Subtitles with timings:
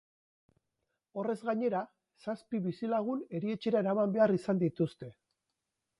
[1.23, 1.81] Horrez gainera,
[2.25, 5.15] zazpi bizilagun erietxera eraman behar izan dituzte.